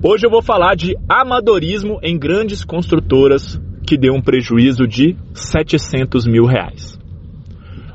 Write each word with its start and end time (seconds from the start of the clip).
Hoje 0.00 0.24
eu 0.24 0.30
vou 0.30 0.40
falar 0.40 0.76
de 0.76 0.96
amadorismo 1.08 1.98
em 2.04 2.16
grandes 2.16 2.64
construtoras 2.64 3.60
que 3.84 3.98
deu 3.98 4.14
um 4.14 4.22
prejuízo 4.22 4.86
de 4.86 5.16
700 5.34 6.24
mil 6.24 6.44
reais. 6.44 6.96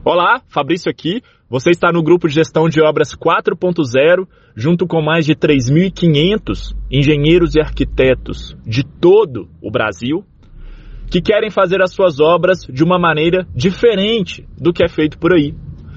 Olá, 0.04 0.42
Fabrício 0.50 0.92
aqui. 0.92 1.22
Você 1.50 1.70
está 1.70 1.94
no 1.94 2.04
grupo 2.04 2.28
de 2.28 2.34
gestão 2.34 2.68
de 2.68 2.82
obras 2.82 3.16
4.0, 3.16 4.28
junto 4.54 4.86
com 4.86 5.02
mais 5.02 5.26
de 5.26 5.34
3.500 5.34 6.76
engenheiros 6.92 7.56
e 7.56 7.62
arquitetos 7.62 8.54
de 8.66 8.84
todo 8.84 9.48
o 9.62 9.72
Brasil 9.72 10.26
que 11.10 11.22
querem 11.22 11.50
fazer 11.50 11.82
as 11.82 11.94
suas 11.94 12.20
obras 12.20 12.68
de 12.70 12.84
uma 12.84 13.00
maneira 13.00 13.48
diferente 13.56 14.46
do 14.60 14.74
que 14.74 14.84
é 14.84 14.90
feito 14.90 15.18
por 15.18 15.32
aí. 15.32 15.56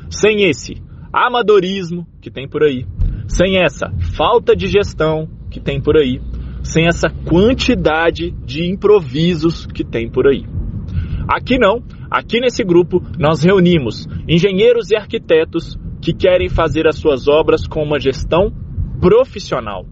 Sem 0.08 0.44
esse 0.44 0.74
amadorismo 1.12 2.06
que 2.20 2.30
tem 2.30 2.48
por 2.48 2.62
aí, 2.62 2.86
sem 3.26 3.56
essa 3.58 3.90
falta 4.14 4.54
de 4.54 4.68
gestão 4.68 5.28
que 5.56 5.60
tem 5.60 5.80
por 5.80 5.96
aí, 5.96 6.20
sem 6.62 6.86
essa 6.86 7.08
quantidade 7.08 8.30
de 8.44 8.70
improvisos 8.70 9.64
que 9.64 9.82
tem 9.82 10.10
por 10.10 10.26
aí. 10.26 10.44
Aqui 11.26 11.58
não, 11.58 11.82
aqui 12.10 12.40
nesse 12.40 12.62
grupo 12.62 13.00
nós 13.18 13.42
reunimos 13.42 14.06
engenheiros 14.28 14.90
e 14.90 14.96
arquitetos 14.96 15.78
que 16.02 16.12
querem 16.12 16.50
fazer 16.50 16.86
as 16.86 16.98
suas 16.98 17.26
obras 17.26 17.66
com 17.66 17.82
uma 17.82 17.98
gestão 17.98 18.52
profissional, 19.00 19.86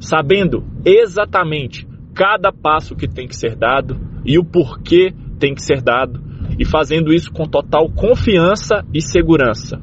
sabendo 0.00 0.64
exatamente 0.84 1.86
cada 2.12 2.50
passo 2.52 2.96
que 2.96 3.06
tem 3.06 3.28
que 3.28 3.36
ser 3.36 3.54
dado 3.54 3.96
e 4.24 4.40
o 4.40 4.44
porquê 4.44 5.14
tem 5.38 5.54
que 5.54 5.62
ser 5.62 5.80
dado, 5.80 6.20
e 6.58 6.64
fazendo 6.64 7.12
isso 7.12 7.30
com 7.30 7.44
total 7.44 7.88
confiança 7.90 8.84
e 8.92 9.00
segurança, 9.00 9.80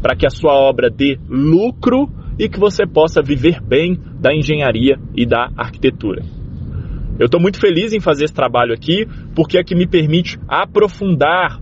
para 0.00 0.16
que 0.16 0.26
a 0.26 0.30
sua 0.30 0.54
obra 0.54 0.88
dê 0.88 1.18
lucro 1.28 2.08
e 2.38 2.48
que 2.48 2.58
você 2.58 2.86
possa 2.86 3.22
viver 3.22 3.60
bem 3.60 3.98
da 4.20 4.34
engenharia 4.34 4.98
e 5.14 5.26
da 5.26 5.50
arquitetura. 5.56 6.22
Eu 7.18 7.26
estou 7.26 7.40
muito 7.40 7.60
feliz 7.60 7.92
em 7.92 8.00
fazer 8.00 8.24
esse 8.24 8.34
trabalho 8.34 8.72
aqui, 8.72 9.06
porque 9.34 9.58
é 9.58 9.64
que 9.64 9.74
me 9.74 9.86
permite 9.86 10.38
aprofundar 10.48 11.60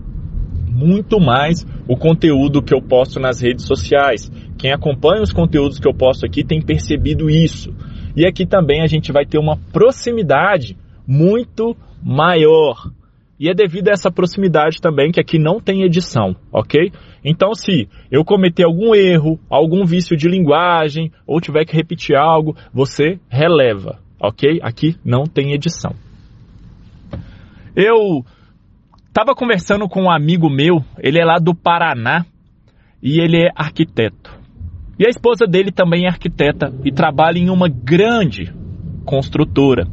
muito 0.67 1.19
mais 1.19 1.65
o 1.87 1.97
conteúdo 1.97 2.61
que 2.61 2.73
eu 2.73 2.81
posto 2.81 3.19
nas 3.19 3.41
redes 3.41 3.65
sociais. 3.65 4.31
Quem 4.57 4.71
acompanha 4.71 5.21
os 5.21 5.33
conteúdos 5.33 5.79
que 5.79 5.87
eu 5.87 5.93
posto 5.93 6.25
aqui 6.25 6.43
tem 6.43 6.61
percebido 6.61 7.29
isso. 7.29 7.73
E 8.15 8.25
aqui 8.25 8.45
também 8.45 8.81
a 8.81 8.87
gente 8.87 9.11
vai 9.11 9.25
ter 9.25 9.37
uma 9.37 9.57
proximidade 9.71 10.77
muito 11.05 11.75
maior. 12.01 12.91
E 13.41 13.49
é 13.49 13.55
devido 13.55 13.87
a 13.87 13.93
essa 13.93 14.11
proximidade 14.11 14.79
também 14.79 15.11
que 15.11 15.19
aqui 15.19 15.39
não 15.39 15.59
tem 15.59 15.81
edição, 15.81 16.35
ok? 16.53 16.91
Então, 17.25 17.55
se 17.55 17.89
eu 18.11 18.23
cometer 18.23 18.63
algum 18.63 18.93
erro, 18.93 19.39
algum 19.49 19.83
vício 19.83 20.15
de 20.15 20.29
linguagem, 20.29 21.11
ou 21.25 21.41
tiver 21.41 21.65
que 21.65 21.75
repetir 21.75 22.15
algo, 22.15 22.55
você 22.71 23.19
releva, 23.27 23.97
ok? 24.19 24.59
Aqui 24.61 24.95
não 25.03 25.23
tem 25.23 25.53
edição. 25.53 25.95
Eu 27.75 28.23
estava 29.07 29.33
conversando 29.33 29.89
com 29.89 30.03
um 30.03 30.11
amigo 30.11 30.47
meu, 30.47 30.85
ele 30.99 31.19
é 31.19 31.25
lá 31.25 31.39
do 31.39 31.55
Paraná 31.55 32.23
e 33.01 33.19
ele 33.19 33.37
é 33.37 33.49
arquiteto. 33.55 34.39
E 34.99 35.07
a 35.07 35.09
esposa 35.09 35.47
dele 35.47 35.71
também 35.71 36.05
é 36.05 36.09
arquiteta 36.09 36.71
e 36.85 36.91
trabalha 36.91 37.39
em 37.39 37.49
uma 37.49 37.67
grande 37.67 38.53
construtora. 39.03 39.87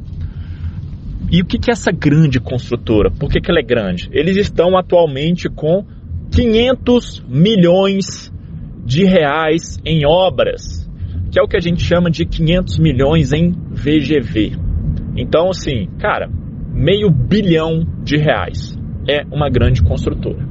E 1.30 1.42
o 1.42 1.44
que, 1.44 1.58
que 1.58 1.70
é 1.70 1.72
essa 1.72 1.92
grande 1.92 2.41
construtora? 2.41 3.11
Por 3.11 3.30
que, 3.30 3.41
que 3.41 3.50
ela 3.50 3.61
é 3.61 3.62
grande? 3.62 4.08
Eles 4.12 4.36
estão 4.36 4.78
atualmente 4.78 5.48
com 5.48 5.84
500 6.30 7.25
milhões 7.28 8.33
de 8.84 9.05
reais 9.05 9.78
em 9.84 10.06
obras, 10.06 10.88
que 11.30 11.38
é 11.38 11.42
o 11.42 11.47
que 11.47 11.56
a 11.56 11.60
gente 11.60 11.83
chama 11.84 12.10
de 12.10 12.25
500 12.25 12.78
milhões 12.78 13.33
em 13.33 13.50
VGV. 13.50 14.56
Então, 15.16 15.50
assim, 15.50 15.88
cara, 15.98 16.30
meio 16.72 17.10
bilhão 17.10 17.84
de 18.03 18.16
reais. 18.16 18.78
É 19.06 19.25
uma 19.30 19.50
grande 19.50 19.82
construtora. 19.82 20.47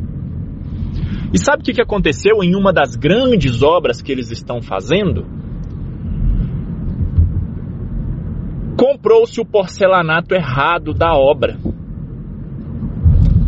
E 1.34 1.40
sabe 1.40 1.62
o 1.62 1.64
que 1.64 1.82
aconteceu 1.82 2.44
em 2.44 2.56
uma 2.56 2.72
das 2.72 2.96
grandes 2.96 3.62
obras 3.62 4.02
que 4.02 4.12
eles 4.12 4.32
estão 4.32 4.62
fazendo? 4.62 5.26
Comprou-se 8.88 9.42
o 9.42 9.46
porcelanato 9.46 10.34
errado 10.34 10.94
da 10.94 11.14
obra 11.14 11.58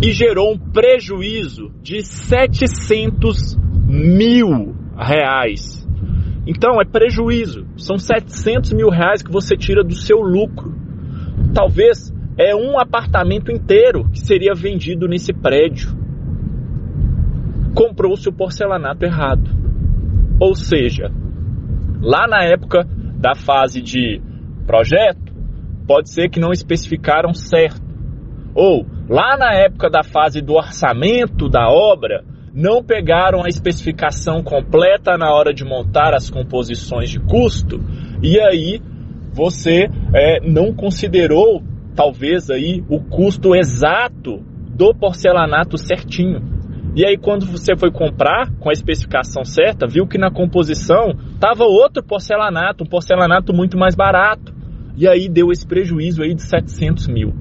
e 0.01 0.11
gerou 0.11 0.51
um 0.51 0.57
prejuízo 0.57 1.71
de 1.81 2.03
700 2.03 3.55
mil 3.87 4.75
reais. 4.97 5.87
Então 6.45 6.81
é 6.81 6.83
prejuízo, 6.83 7.65
são 7.77 7.97
700 7.97 8.73
mil 8.73 8.89
reais 8.89 9.23
que 9.23 9.31
você 9.31 9.55
tira 9.55 9.81
do 9.81 9.95
seu 9.95 10.17
lucro. 10.17 10.75
Talvez 11.53 12.13
é 12.37 12.53
um 12.53 12.77
apartamento 12.77 13.49
inteiro 13.49 14.09
que 14.11 14.19
seria 14.19 14.53
vendido 14.53 15.07
nesse 15.07 15.31
prédio 15.31 15.97
comprou-se 17.73 18.27
o 18.27 18.33
porcelanato 18.33 19.05
errado. 19.05 19.49
Ou 20.37 20.53
seja, 20.53 21.09
lá 22.01 22.27
na 22.27 22.43
época 22.43 22.85
da 23.17 23.35
fase 23.35 23.81
de 23.81 24.21
projeto, 24.67 25.28
pode 25.89 26.11
ser 26.11 26.29
que 26.29 26.39
não 26.39 26.51
especificaram 26.51 27.33
certo. 27.33 27.81
Ou 28.53 28.85
lá 29.09 29.35
na 29.35 29.55
época 29.55 29.89
da 29.89 30.03
fase 30.03 30.39
do 30.39 30.53
orçamento 30.53 31.49
da 31.49 31.67
obra, 31.67 32.23
não 32.53 32.83
pegaram 32.83 33.43
a 33.43 33.47
especificação 33.47 34.43
completa 34.43 35.17
na 35.17 35.33
hora 35.33 35.51
de 35.51 35.65
montar 35.65 36.13
as 36.13 36.29
composições 36.29 37.09
de 37.09 37.19
custo 37.19 37.79
e 38.21 38.39
aí 38.39 38.79
você 39.33 39.89
é, 40.13 40.39
não 40.47 40.75
considerou 40.75 41.63
talvez 41.95 42.51
aí 42.51 42.83
o 42.87 42.99
custo 42.99 43.55
exato 43.55 44.43
do 44.69 44.93
porcelanato 44.93 45.75
certinho. 45.75 46.59
E 46.95 47.03
aí 47.03 47.17
quando 47.17 47.47
você 47.47 47.75
foi 47.75 47.91
comprar 47.91 48.51
com 48.59 48.69
a 48.69 48.73
especificação 48.73 49.43
certa, 49.43 49.87
viu 49.87 50.05
que 50.05 50.19
na 50.19 50.29
composição 50.29 51.15
tava 51.39 51.63
outro 51.63 52.03
porcelanato, 52.03 52.83
um 52.83 52.87
porcelanato 52.87 53.51
muito 53.53 53.75
mais 53.75 53.95
barato. 53.95 54.58
E 54.99 55.07
aí 55.07 55.29
deu 55.29 55.49
esse 55.49 55.65
prejuízo 55.65 56.21
aí 56.21 56.35
de 56.35 56.43
700 56.43 57.07
mil. 57.07 57.33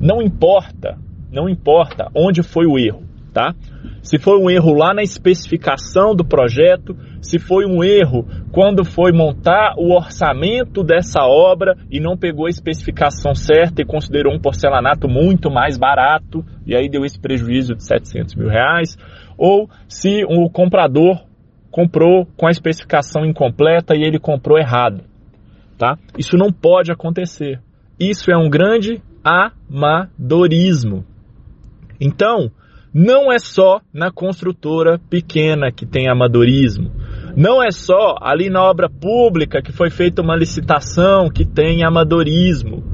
Não 0.00 0.22
importa, 0.22 0.96
não 1.30 1.46
importa 1.46 2.08
onde 2.16 2.42
foi 2.42 2.64
o 2.64 2.78
erro, 2.78 3.02
tá? 3.34 3.54
Se 4.02 4.18
foi 4.18 4.38
um 4.40 4.48
erro 4.48 4.72
lá 4.72 4.94
na 4.94 5.02
especificação 5.02 6.14
do 6.14 6.24
projeto, 6.24 6.96
se 7.20 7.38
foi 7.38 7.66
um 7.66 7.84
erro 7.84 8.26
quando 8.50 8.82
foi 8.82 9.12
montar 9.12 9.74
o 9.76 9.94
orçamento 9.94 10.82
dessa 10.82 11.20
obra 11.26 11.76
e 11.90 12.00
não 12.00 12.16
pegou 12.16 12.46
a 12.46 12.50
especificação 12.50 13.34
certa 13.34 13.82
e 13.82 13.84
considerou 13.84 14.32
um 14.32 14.40
porcelanato 14.40 15.06
muito 15.06 15.50
mais 15.50 15.76
barato 15.76 16.42
e 16.64 16.74
aí 16.74 16.88
deu 16.88 17.04
esse 17.04 17.20
prejuízo 17.20 17.74
de 17.74 17.84
700 17.84 18.34
mil 18.36 18.48
reais, 18.48 18.96
ou 19.36 19.68
se 19.86 20.24
o 20.24 20.48
comprador 20.48 21.26
comprou 21.70 22.26
com 22.38 22.46
a 22.46 22.50
especificação 22.50 23.26
incompleta 23.26 23.94
e 23.94 24.02
ele 24.02 24.18
comprou 24.18 24.58
errado, 24.58 25.09
tá? 25.80 25.98
Isso 26.18 26.36
não 26.36 26.52
pode 26.52 26.92
acontecer. 26.92 27.58
Isso 27.98 28.30
é 28.30 28.36
um 28.36 28.50
grande 28.50 29.02
amadorismo. 29.24 31.06
Então, 31.98 32.50
não 32.92 33.32
é 33.32 33.38
só 33.38 33.80
na 33.92 34.12
construtora 34.12 35.00
pequena 35.08 35.72
que 35.72 35.86
tem 35.86 36.06
amadorismo. 36.06 36.90
Não 37.34 37.62
é 37.62 37.70
só 37.70 38.16
ali 38.20 38.50
na 38.50 38.62
obra 38.62 38.90
pública 38.90 39.62
que 39.62 39.72
foi 39.72 39.88
feita 39.88 40.20
uma 40.20 40.36
licitação 40.36 41.30
que 41.30 41.46
tem 41.46 41.82
amadorismo. 41.82 42.84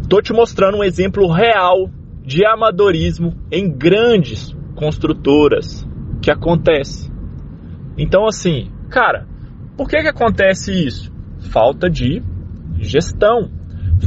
Estou 0.00 0.22
te 0.22 0.32
mostrando 0.32 0.78
um 0.78 0.84
exemplo 0.84 1.30
real 1.30 1.90
de 2.24 2.46
amadorismo 2.46 3.34
em 3.52 3.70
grandes 3.70 4.56
construtoras 4.74 5.86
que 6.22 6.30
acontece. 6.30 7.12
Então, 7.98 8.26
assim, 8.26 8.70
cara, 8.88 9.26
por 9.76 9.88
que, 9.88 10.00
que 10.00 10.08
acontece 10.08 10.72
isso? 10.72 11.12
Falta 11.50 11.88
de 11.90 12.22
gestão, 12.78 13.50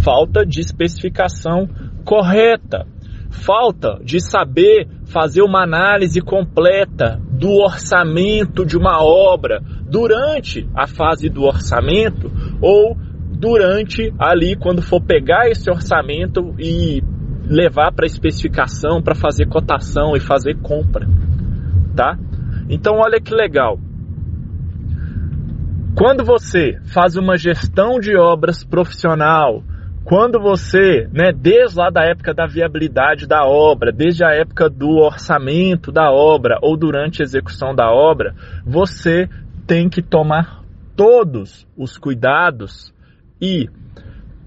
falta 0.04 0.46
de 0.46 0.60
especificação 0.60 1.68
correta 2.04 2.86
falta 3.30 4.00
de 4.04 4.20
saber 4.20 4.88
fazer 5.06 5.42
uma 5.42 5.64
análise 5.64 6.22
completa 6.22 7.20
do 7.32 7.50
orçamento 7.50 8.66
de 8.66 8.78
uma 8.78 9.04
obra 9.04 9.62
durante 9.90 10.68
a 10.76 10.88
fase 10.88 11.30
do 11.30 11.44
orçamento 11.44 12.32
ou 12.62 12.98
durante 13.32 14.14
ali 14.18 14.56
quando 14.56 14.82
for 14.82 15.02
pegar 15.02 15.50
esse 15.50 15.70
orçamento 15.70 16.56
e 16.60 17.02
levar 17.46 17.94
para 17.94 18.06
especificação, 18.06 19.02
para 19.02 19.16
fazer 19.16 19.48
cotação 19.48 20.16
e 20.16 20.20
fazer 20.20 20.56
compra, 20.56 21.08
tá? 21.96 22.18
Então 22.70 22.96
olha 22.98 23.22
que 23.22 23.34
legal. 23.34 23.80
Quando 25.98 26.24
você 26.24 26.80
faz 26.94 27.18
uma 27.18 27.36
gestão 27.36 28.00
de 28.00 28.16
obras 28.16 28.64
profissional, 28.64 29.64
quando 30.04 30.40
você, 30.40 31.10
né, 31.12 31.32
desde 31.36 31.76
lá 31.76 31.90
da 31.90 32.04
época 32.04 32.36
da 32.36 32.46
viabilidade 32.46 33.26
da 33.26 33.44
obra, 33.48 33.92
desde 33.92 34.24
a 34.24 34.30
época 34.30 34.70
do 34.70 34.90
orçamento 34.90 35.92
da 35.92 36.12
obra 36.12 36.60
ou 36.62 36.78
durante 36.78 37.24
a 37.24 37.26
execução 37.26 37.74
da 37.74 37.90
obra, 37.90 38.36
você 38.64 39.28
tem 39.66 39.90
que 39.90 40.04
tomar 40.04 40.64
todos 40.96 41.68
os 41.76 41.98
cuidados 41.98 42.94
e 43.42 43.68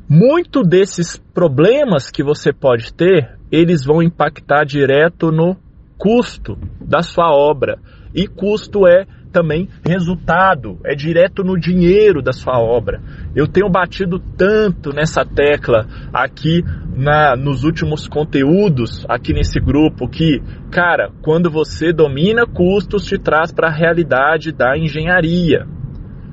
muito 0.08 0.62
desses 0.62 1.18
problemas 1.18 2.12
que 2.12 2.22
você 2.22 2.52
pode 2.52 2.94
ter, 2.94 3.28
eles 3.50 3.84
vão 3.84 4.00
impactar 4.00 4.64
direto 4.64 5.32
no 5.32 5.56
custo 5.98 6.56
da 6.80 7.02
sua 7.02 7.32
obra. 7.32 7.76
E 8.14 8.28
custo 8.28 8.86
é 8.86 9.04
também 9.30 9.68
resultado, 9.86 10.78
é 10.84 10.94
direto 10.94 11.42
no 11.42 11.58
dinheiro 11.58 12.20
da 12.22 12.32
sua 12.32 12.58
obra. 12.58 13.00
Eu 13.34 13.46
tenho 13.46 13.70
batido 13.70 14.18
tanto 14.18 14.92
nessa 14.92 15.24
tecla 15.24 15.86
aqui 16.12 16.62
na, 16.94 17.36
nos 17.36 17.64
últimos 17.64 18.06
conteúdos, 18.08 19.04
aqui 19.08 19.32
nesse 19.32 19.58
grupo, 19.60 20.08
que, 20.08 20.42
cara, 20.70 21.10
quando 21.22 21.50
você 21.50 21.92
domina 21.92 22.46
custos, 22.46 23.04
te 23.04 23.18
traz 23.18 23.52
para 23.52 23.68
a 23.68 23.74
realidade 23.74 24.52
da 24.52 24.76
engenharia. 24.76 25.66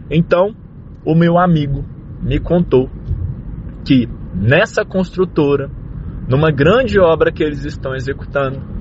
Então, 0.09 0.55
o 1.05 1.15
meu 1.15 1.38
amigo 1.38 1.85
me 2.21 2.39
contou 2.39 2.89
que 3.85 4.07
nessa 4.33 4.83
construtora, 4.83 5.69
numa 6.27 6.51
grande 6.51 6.99
obra 6.99 7.31
que 7.31 7.44
eles 7.44 7.63
estão 7.63 7.95
executando, 7.95 8.76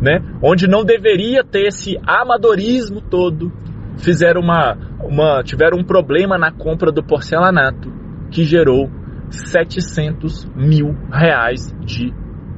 né, 0.00 0.20
onde 0.42 0.66
não 0.66 0.84
deveria 0.84 1.44
ter 1.44 1.66
esse 1.66 1.96
amadorismo 2.06 3.00
todo, 3.00 3.52
fizeram 3.98 4.40
uma, 4.40 4.76
uma, 5.02 5.42
tiveram 5.42 5.78
um 5.78 5.84
problema 5.84 6.36
na 6.36 6.50
compra 6.50 6.92
do 6.92 7.02
porcelanato 7.02 7.90
que 8.30 8.44
gerou 8.44 8.90
700 9.30 10.46
mil 10.54 10.96
reais 11.10 11.74
de 11.84 12.12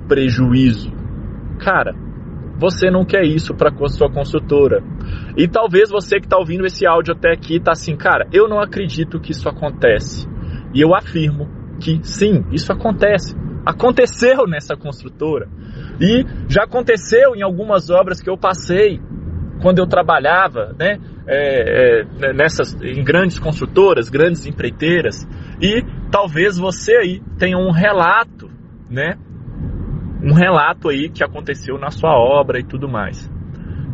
prejuízo. 0.09 0.93
Cara, 1.59 1.95
você 2.59 2.91
não 2.91 3.05
quer 3.05 3.25
isso 3.25 3.55
para 3.55 3.73
sua 3.89 4.11
construtora. 4.11 4.83
E 5.37 5.47
talvez 5.47 5.91
você 5.91 6.19
que 6.19 6.27
está 6.27 6.37
ouvindo 6.37 6.67
esse 6.67 6.87
áudio 6.87 7.15
até 7.15 7.33
aqui 7.33 7.57
está 7.57 7.73
assim, 7.73 7.97
cara, 7.97 8.27
eu 8.33 8.49
não 8.49 8.61
acredito 8.61 9.21
que 9.21 9.31
isso 9.31 9.49
acontece. 9.49 10.29
E 10.75 10.81
eu 10.81 10.95
afirmo 10.95 11.49
que 11.81 12.01
sim, 12.03 12.45
isso 12.51 12.73
acontece. 12.73 13.37
Aconteceu 13.69 14.47
nessa 14.47 14.75
construtora. 14.75 15.47
E 16.01 16.25
já 16.49 16.65
aconteceu 16.65 17.37
em 17.37 17.43
algumas 17.43 17.91
obras 17.91 18.19
que 18.19 18.31
eu 18.31 18.39
passei 18.39 18.99
quando 19.61 19.79
eu 19.79 19.87
trabalhava, 19.87 20.75
né, 20.79 20.99
é, 21.27 22.01
é, 22.01 22.33
nessas, 22.33 22.73
em 22.81 23.05
grandes 23.05 23.39
construtoras, 23.39 24.09
grandes 24.09 24.47
empreiteiras, 24.47 25.29
e 25.61 25.85
talvez 26.11 26.57
você 26.57 26.95
aí 26.95 27.23
tenha 27.39 27.59
um 27.59 27.71
relato, 27.71 28.49
né, 28.89 29.19
um 30.23 30.33
relato 30.33 30.89
aí 30.89 31.11
que 31.11 31.23
aconteceu 31.23 31.77
na 31.77 31.91
sua 31.91 32.17
obra 32.17 32.59
e 32.59 32.65
tudo 32.65 32.89
mais. 32.89 33.31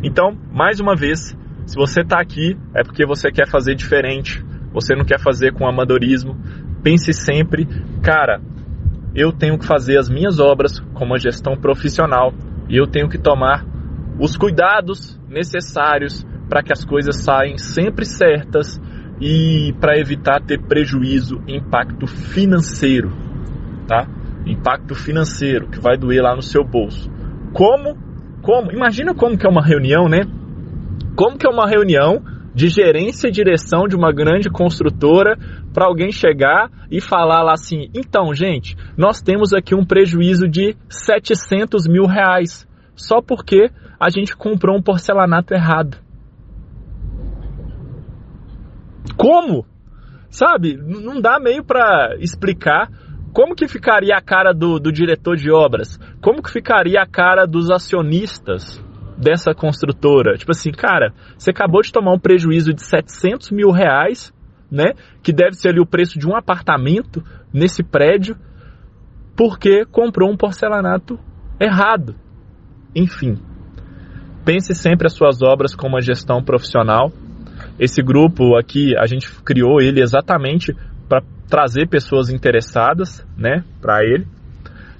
Então, 0.01 0.37
mais 0.53 0.79
uma 0.79 0.95
vez, 0.95 1.37
se 1.65 1.75
você 1.75 1.99
está 1.99 2.21
aqui 2.21 2.57
é 2.73 2.81
porque 2.81 3.05
você 3.05 3.29
quer 3.29 3.49
fazer 3.49 3.75
diferente, 3.75 4.41
você 4.71 4.95
não 4.95 5.03
quer 5.03 5.19
fazer 5.19 5.51
com 5.51 5.67
amadorismo. 5.67 6.37
Pense 6.81 7.11
sempre, 7.11 7.67
cara, 8.01 8.39
eu 9.15 9.31
tenho 9.31 9.57
que 9.57 9.65
fazer 9.65 9.97
as 9.97 10.09
minhas 10.09 10.39
obras 10.39 10.79
com 10.93 11.05
uma 11.05 11.17
gestão 11.17 11.55
profissional 11.55 12.33
e 12.67 12.75
eu 12.75 12.85
tenho 12.85 13.07
que 13.07 13.17
tomar 13.17 13.65
os 14.19 14.35
cuidados 14.35 15.19
necessários 15.29 16.25
para 16.49 16.61
que 16.61 16.73
as 16.73 16.83
coisas 16.83 17.23
saem 17.23 17.57
sempre 17.57 18.05
certas 18.05 18.79
e 19.21 19.73
para 19.79 19.97
evitar 19.97 20.41
ter 20.41 20.61
prejuízo, 20.61 21.41
impacto 21.47 22.05
financeiro, 22.05 23.11
tá? 23.87 24.07
Impacto 24.45 24.93
financeiro 24.93 25.67
que 25.67 25.79
vai 25.79 25.97
doer 25.97 26.21
lá 26.21 26.35
no 26.35 26.41
seu 26.41 26.63
bolso. 26.63 27.09
Como? 27.53 27.97
Como? 28.41 28.71
Imagina 28.71 29.15
como 29.15 29.37
que 29.37 29.47
é 29.47 29.49
uma 29.49 29.65
reunião, 29.65 30.09
né? 30.09 30.25
Como 31.15 31.37
que 31.37 31.47
é 31.47 31.49
uma 31.49 31.67
reunião 31.67 32.21
de 32.53 32.67
gerência 32.67 33.27
e 33.27 33.31
direção 33.31 33.87
de 33.87 33.95
uma 33.95 34.11
grande 34.11 34.49
construtora 34.49 35.37
para 35.75 35.87
alguém 35.87 36.09
chegar 36.09 36.71
e 36.89 37.01
falar 37.01 37.43
lá 37.43 37.51
assim: 37.51 37.89
então, 37.93 38.33
gente, 38.33 38.77
nós 38.97 39.21
temos 39.21 39.53
aqui 39.53 39.75
um 39.75 39.85
prejuízo 39.85 40.47
de 40.47 40.73
700 40.87 41.85
mil 41.85 42.05
reais 42.05 42.65
só 42.95 43.21
porque 43.21 43.69
a 43.99 44.09
gente 44.09 44.37
comprou 44.37 44.77
um 44.77 44.81
porcelanato 44.81 45.53
errado. 45.53 45.97
Como? 49.17 49.65
Sabe? 50.29 50.77
Não 50.77 51.19
dá 51.19 51.39
meio 51.39 51.63
para 51.63 52.15
explicar 52.19 52.89
como 53.33 53.53
que 53.53 53.67
ficaria 53.67 54.15
a 54.15 54.21
cara 54.21 54.53
do, 54.53 54.79
do 54.79 54.93
diretor 54.93 55.35
de 55.35 55.51
obras? 55.51 55.99
Como 56.21 56.41
que 56.41 56.49
ficaria 56.49 57.01
a 57.01 57.05
cara 57.05 57.45
dos 57.45 57.69
acionistas 57.69 58.81
dessa 59.17 59.53
construtora? 59.53 60.37
Tipo 60.37 60.51
assim, 60.51 60.71
cara, 60.71 61.13
você 61.37 61.51
acabou 61.51 61.81
de 61.81 61.91
tomar 61.91 62.13
um 62.13 62.19
prejuízo 62.19 62.73
de 62.73 62.81
700 62.81 63.51
mil 63.51 63.71
reais, 63.71 64.33
né? 64.75 64.93
Que 65.23 65.31
deve 65.31 65.53
ser 65.53 65.69
ali 65.69 65.79
o 65.79 65.85
preço 65.85 66.19
de 66.19 66.27
um 66.27 66.35
apartamento 66.35 67.23
nesse 67.53 67.81
prédio, 67.81 68.35
porque 69.35 69.85
comprou 69.85 70.29
um 70.29 70.37
porcelanato 70.37 71.17
errado. 71.59 72.15
Enfim, 72.93 73.37
pense 74.43 74.75
sempre 74.75 75.07
as 75.07 75.13
suas 75.13 75.41
obras 75.41 75.73
com 75.73 75.87
uma 75.87 76.01
gestão 76.01 76.43
profissional 76.43 77.11
esse 77.79 78.01
grupo 78.01 78.55
aqui, 78.57 78.95
a 78.97 79.05
gente 79.05 79.29
criou 79.43 79.81
ele 79.81 80.01
exatamente 80.01 80.73
para 81.07 81.21
trazer 81.49 81.87
pessoas 81.87 82.29
interessadas, 82.29 83.25
né, 83.37 83.63
para 83.81 84.03
ele. 84.03 84.25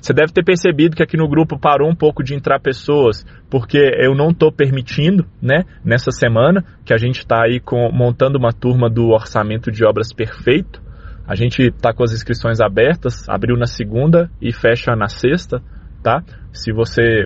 Você 0.06 0.14
deve 0.14 0.32
ter 0.32 0.44
percebido 0.44 0.96
que 0.96 1.02
aqui 1.02 1.18
no 1.18 1.28
grupo 1.28 1.58
parou 1.58 1.90
um 1.90 1.96
pouco 1.96 2.24
de 2.24 2.36
entrar 2.36 2.60
pessoas, 2.60 3.26
porque 3.50 3.80
eu 3.80 4.14
não 4.14 4.30
estou 4.30 4.52
permitindo, 4.52 5.26
né, 5.42 5.64
nessa 5.84 6.12
semana, 6.12 6.64
que 6.86 6.94
a 6.94 6.98
gente 6.98 7.18
está 7.18 7.44
aí 7.44 7.60
com, 7.60 7.92
montando 7.92 8.38
uma 8.38 8.54
turma 8.54 8.88
do 8.88 9.08
orçamento 9.08 9.72
de 9.72 9.84
obras 9.84 10.14
perfeito. 10.14 10.80
A 11.28 11.34
gente 11.34 11.60
está 11.60 11.92
com 11.92 12.04
as 12.04 12.14
inscrições 12.14 12.62
abertas, 12.62 13.28
abriu 13.28 13.58
na 13.58 13.66
segunda 13.66 14.30
e 14.40 14.54
fecha 14.54 14.96
na 14.96 15.08
sexta, 15.08 15.60
tá? 16.04 16.22
Se 16.54 16.72
você, 16.72 17.26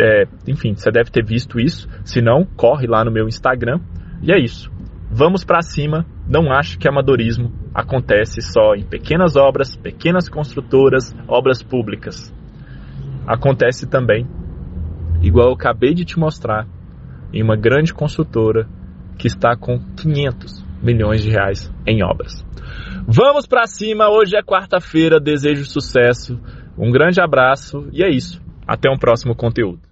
é, 0.00 0.24
enfim, 0.48 0.74
você 0.74 0.90
deve 0.90 1.10
ter 1.10 1.22
visto 1.22 1.60
isso. 1.60 1.86
Se 2.02 2.22
não, 2.22 2.46
corre 2.46 2.86
lá 2.86 3.04
no 3.04 3.12
meu 3.12 3.28
Instagram. 3.28 3.78
E 4.22 4.32
é 4.32 4.42
isso. 4.42 4.72
Vamos 5.10 5.44
para 5.44 5.60
cima, 5.60 6.06
não 6.28 6.52
acho 6.52 6.78
que 6.78 6.88
amadorismo 6.88 7.52
acontece 7.72 8.40
só 8.42 8.74
em 8.74 8.84
pequenas 8.84 9.36
obras, 9.36 9.76
pequenas 9.76 10.28
construtoras, 10.28 11.14
obras 11.28 11.62
públicas. 11.62 12.34
Acontece 13.26 13.88
também, 13.88 14.26
igual 15.22 15.48
eu 15.48 15.54
acabei 15.54 15.94
de 15.94 16.04
te 16.04 16.18
mostrar, 16.18 16.66
em 17.32 17.42
uma 17.42 17.56
grande 17.56 17.94
construtora 17.94 18.68
que 19.18 19.26
está 19.26 19.56
com 19.56 19.78
500 19.96 20.64
milhões 20.82 21.22
de 21.22 21.30
reais 21.30 21.72
em 21.86 22.02
obras. 22.02 22.44
Vamos 23.06 23.46
para 23.46 23.66
cima, 23.66 24.08
hoje 24.08 24.36
é 24.36 24.42
quarta-feira, 24.42 25.20
desejo 25.20 25.64
sucesso, 25.64 26.40
um 26.76 26.90
grande 26.90 27.20
abraço 27.20 27.88
e 27.92 28.02
é 28.02 28.10
isso. 28.10 28.42
Até 28.66 28.90
um 28.90 28.98
próximo 28.98 29.34
conteúdo. 29.34 29.85